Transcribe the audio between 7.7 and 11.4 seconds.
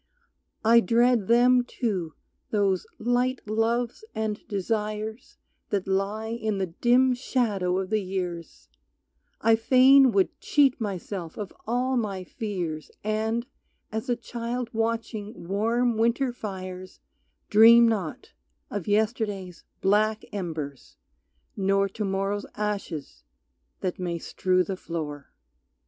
of the years; I fain would cheat myself